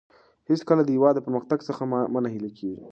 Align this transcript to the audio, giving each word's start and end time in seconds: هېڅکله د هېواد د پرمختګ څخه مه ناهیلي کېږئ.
هېڅکله 0.49 0.81
د 0.83 0.89
هېواد 0.95 1.13
د 1.15 1.19
پرمختګ 1.25 1.59
څخه 1.69 1.81
مه 2.13 2.19
ناهیلي 2.23 2.51
کېږئ. 2.57 2.79